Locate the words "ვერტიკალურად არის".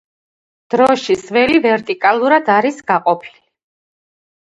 1.67-2.83